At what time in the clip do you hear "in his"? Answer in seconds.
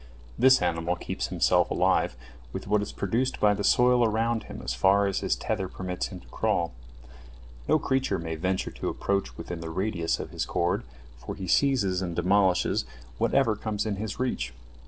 13.85-14.19